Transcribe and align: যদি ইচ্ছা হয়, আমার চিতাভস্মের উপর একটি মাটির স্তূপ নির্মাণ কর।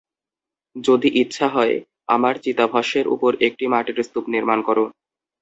যদি 0.75 1.09
ইচ্ছা 1.21 1.47
হয়, 1.47 1.75
আমার 2.07 2.33
চিতাভস্মের 2.43 3.05
উপর 3.07 3.31
একটি 3.47 3.65
মাটির 3.67 3.97
স্তূপ 4.03 4.25
নির্মাণ 4.27 4.59
কর। 4.61 4.77